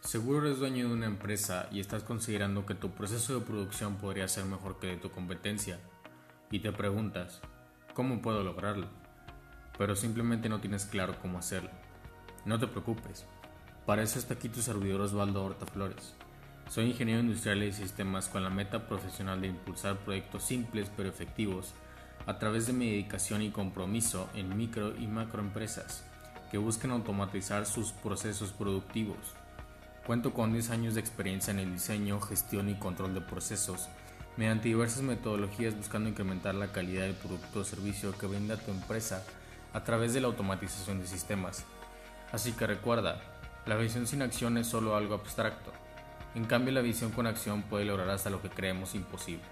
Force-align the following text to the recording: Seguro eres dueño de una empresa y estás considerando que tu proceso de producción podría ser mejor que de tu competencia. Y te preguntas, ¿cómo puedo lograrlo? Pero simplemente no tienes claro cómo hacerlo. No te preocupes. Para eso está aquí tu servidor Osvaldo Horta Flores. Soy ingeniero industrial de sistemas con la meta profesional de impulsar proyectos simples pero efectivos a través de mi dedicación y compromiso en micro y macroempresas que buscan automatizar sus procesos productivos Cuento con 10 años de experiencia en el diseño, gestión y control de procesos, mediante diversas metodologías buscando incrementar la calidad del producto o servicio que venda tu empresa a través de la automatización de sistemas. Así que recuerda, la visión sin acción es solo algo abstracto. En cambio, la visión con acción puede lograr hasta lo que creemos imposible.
Seguro 0.00 0.46
eres 0.46 0.58
dueño 0.58 0.88
de 0.88 0.94
una 0.94 1.04
empresa 1.04 1.68
y 1.70 1.78
estás 1.78 2.04
considerando 2.04 2.64
que 2.64 2.74
tu 2.74 2.90
proceso 2.92 3.38
de 3.38 3.44
producción 3.44 3.96
podría 3.96 4.26
ser 4.28 4.46
mejor 4.46 4.80
que 4.80 4.86
de 4.86 4.96
tu 4.96 5.10
competencia. 5.10 5.78
Y 6.50 6.60
te 6.60 6.72
preguntas, 6.72 7.42
¿cómo 7.92 8.22
puedo 8.22 8.42
lograrlo? 8.42 8.86
Pero 9.76 9.94
simplemente 9.94 10.48
no 10.48 10.60
tienes 10.60 10.86
claro 10.86 11.14
cómo 11.20 11.38
hacerlo. 11.38 11.70
No 12.46 12.58
te 12.58 12.66
preocupes. 12.66 13.26
Para 13.84 14.02
eso 14.02 14.18
está 14.18 14.34
aquí 14.34 14.48
tu 14.48 14.62
servidor 14.62 15.02
Osvaldo 15.02 15.44
Horta 15.44 15.66
Flores. 15.66 16.14
Soy 16.70 16.86
ingeniero 16.86 17.20
industrial 17.20 17.60
de 17.60 17.72
sistemas 17.72 18.28
con 18.28 18.42
la 18.42 18.50
meta 18.50 18.88
profesional 18.88 19.42
de 19.42 19.48
impulsar 19.48 19.98
proyectos 19.98 20.44
simples 20.44 20.90
pero 20.96 21.10
efectivos 21.10 21.74
a 22.24 22.38
través 22.38 22.66
de 22.66 22.72
mi 22.72 22.90
dedicación 22.90 23.42
y 23.42 23.50
compromiso 23.50 24.30
en 24.34 24.56
micro 24.56 24.96
y 24.96 25.06
macroempresas 25.06 26.06
que 26.52 26.58
buscan 26.58 26.92
automatizar 26.92 27.66
sus 27.66 27.90
procesos 27.90 28.52
productivos 28.52 29.34
Cuento 30.06 30.32
con 30.32 30.52
10 30.52 30.70
años 30.70 30.94
de 30.94 31.00
experiencia 31.00 31.52
en 31.52 31.60
el 31.60 31.72
diseño, 31.72 32.20
gestión 32.20 32.68
y 32.68 32.74
control 32.74 33.14
de 33.14 33.20
procesos, 33.20 33.88
mediante 34.36 34.66
diversas 34.66 35.02
metodologías 35.02 35.76
buscando 35.76 36.08
incrementar 36.08 36.56
la 36.56 36.72
calidad 36.72 37.02
del 37.02 37.14
producto 37.14 37.60
o 37.60 37.64
servicio 37.64 38.18
que 38.18 38.26
venda 38.26 38.56
tu 38.56 38.72
empresa 38.72 39.22
a 39.72 39.84
través 39.84 40.12
de 40.12 40.20
la 40.20 40.26
automatización 40.26 41.00
de 41.00 41.06
sistemas. 41.06 41.64
Así 42.32 42.50
que 42.50 42.66
recuerda, 42.66 43.20
la 43.64 43.76
visión 43.76 44.08
sin 44.08 44.22
acción 44.22 44.58
es 44.58 44.66
solo 44.66 44.96
algo 44.96 45.14
abstracto. 45.14 45.70
En 46.34 46.46
cambio, 46.46 46.74
la 46.74 46.80
visión 46.80 47.12
con 47.12 47.28
acción 47.28 47.62
puede 47.62 47.84
lograr 47.84 48.10
hasta 48.10 48.30
lo 48.30 48.42
que 48.42 48.50
creemos 48.50 48.96
imposible. 48.96 49.44